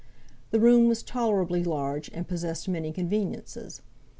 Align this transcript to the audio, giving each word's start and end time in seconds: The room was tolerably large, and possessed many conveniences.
The 0.49 0.59
room 0.59 0.87
was 0.87 1.03
tolerably 1.03 1.63
large, 1.63 2.09
and 2.11 2.27
possessed 2.27 2.67
many 2.67 2.91
conveniences. 2.91 3.83